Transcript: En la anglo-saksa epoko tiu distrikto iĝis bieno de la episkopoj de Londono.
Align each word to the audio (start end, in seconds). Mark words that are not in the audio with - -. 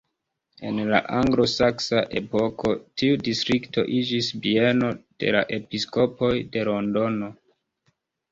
En 0.67 0.77
la 0.91 0.99
anglo-saksa 1.17 1.99
epoko 2.21 2.71
tiu 3.01 3.19
distrikto 3.27 3.83
iĝis 3.99 4.31
bieno 4.47 4.89
de 5.25 5.33
la 5.37 5.45
episkopoj 5.61 6.33
de 6.57 6.65
Londono. 6.73 7.29